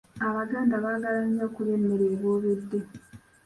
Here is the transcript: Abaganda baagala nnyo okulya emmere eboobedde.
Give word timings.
Abaganda 0.27 0.75
baagala 0.83 1.19
nnyo 1.25 1.43
okulya 1.49 1.73
emmere 1.77 2.05
eboobedde. 2.13 2.79